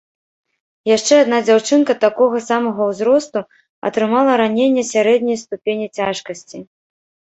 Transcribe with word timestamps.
Яшчэ 0.95 1.13
адна 1.25 1.37
дзяўчынка 1.49 1.95
такога 2.05 2.41
самага 2.47 2.81
ўзросту 2.91 3.39
атрымала 3.91 4.31
раненне 4.45 4.83
сярэдняй 4.93 5.37
ступені 5.47 5.85
цяжкасці. 5.97 6.59